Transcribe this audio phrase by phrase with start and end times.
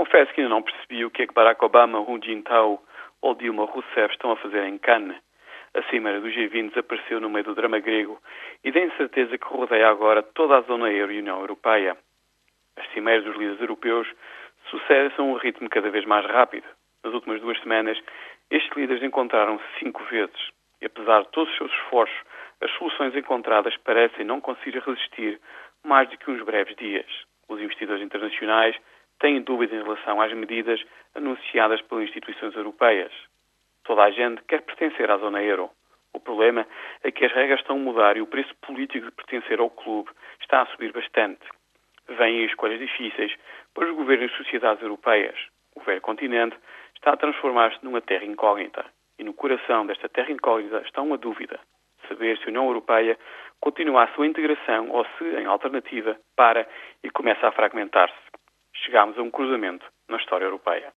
[0.00, 2.82] Confesso que ainda não percebi o que é que Barack Obama, Hu Jintao
[3.20, 5.14] ou Dilma Rousseff estão a fazer em Cannes.
[5.74, 8.18] A cimeira do G20 desapareceu no meio do drama grego
[8.64, 11.98] e da incerteza que rodeia agora toda a zona euro e União Europeia.
[12.78, 14.08] As cimeiras dos líderes europeus
[14.70, 16.64] sucedem-se a um ritmo cada vez mais rápido.
[17.04, 18.02] Nas últimas duas semanas,
[18.50, 20.50] estes líderes encontraram-se cinco vezes.
[20.80, 22.18] E apesar de todos os seus esforços,
[22.62, 25.38] as soluções encontradas parecem não conseguir resistir
[25.84, 27.06] mais do que uns breves dias.
[27.50, 28.74] Os investidores internacionais
[29.20, 30.82] têm dúvida em relação às medidas
[31.14, 33.12] anunciadas pelas instituições europeias.
[33.84, 35.70] Toda a gente quer pertencer à zona euro.
[36.12, 36.66] O problema
[37.04, 40.10] é que as regras estão a mudar e o preço político de pertencer ao clube
[40.40, 41.46] está a subir bastante.
[42.08, 43.32] Vêm escolhas difíceis
[43.72, 45.38] para os governos e sociedades europeias.
[45.76, 46.56] O velho continente
[46.96, 48.84] está a transformar-se numa terra incógnita.
[49.18, 51.60] E no coração desta terra incógnita está uma dúvida:
[52.08, 53.16] saber se a União Europeia
[53.60, 56.66] continua a sua integração ou se, em alternativa, para
[57.04, 58.29] e começa a fragmentar-se.
[58.84, 60.88] Chegámos a um cruzamento na história europeia.